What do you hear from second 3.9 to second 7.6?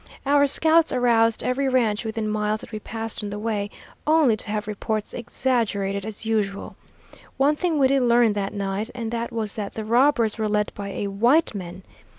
only to have reports exaggerated as usual. One